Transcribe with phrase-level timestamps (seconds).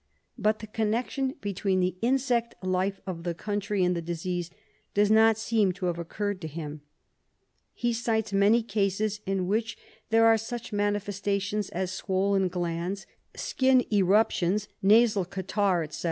[0.35, 4.49] But the connection between the insect life of the country and the disease
[4.95, 6.81] does not seem to have occurred to him.
[7.75, 9.77] He cites many cases in which
[10.09, 15.99] there are such manifestations as swollen glands, skin eruptions, nasal catarrh, etc.